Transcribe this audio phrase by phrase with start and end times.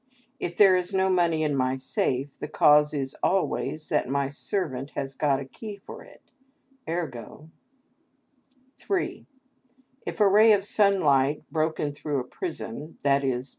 [0.39, 4.89] "If there is no money in my safe, the cause is always that my servant
[4.95, 6.23] has got a key for it:
[6.89, 7.51] ergo—."
[8.77, 9.27] (3.)
[10.07, 13.43] "If a ray of sunlight, broken through a prism, _i.e.